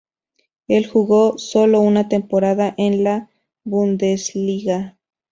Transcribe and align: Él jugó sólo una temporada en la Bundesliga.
Él 0.67 0.87
jugó 0.87 1.37
sólo 1.37 1.79
una 1.79 2.09
temporada 2.09 2.73
en 2.75 3.03
la 3.03 3.29
Bundesliga. 3.63 4.97